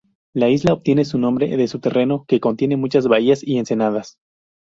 La 0.33 0.49
isla 0.49 0.73
obtiene 0.73 1.05
su 1.05 1.19
nombre 1.19 1.55
de 1.57 1.67
su 1.67 1.77
terreno, 1.79 2.25
que 2.27 2.39
contiene 2.39 2.75
muchas 2.75 3.07
bahías 3.07 3.43
y 3.43 3.59
ensenadas. 3.59 4.17